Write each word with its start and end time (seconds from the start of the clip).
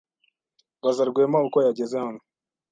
Baza 0.83 1.03
Rwema 1.09 1.37
uko 1.47 1.57
yageze 1.65 1.95
hano. 2.03 2.21